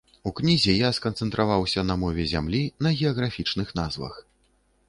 У 0.29 0.31
кнізе 0.37 0.73
я 0.73 0.89
сканцэнтраваўся 0.97 1.85
на 1.89 1.99
мове 2.05 2.25
зямлі, 2.33 2.63
на 2.87 2.95
геаграфічных 2.99 3.67
назвах. 3.83 4.21